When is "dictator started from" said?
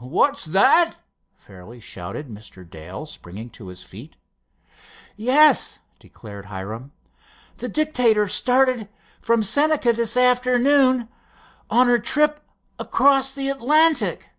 7.68-9.44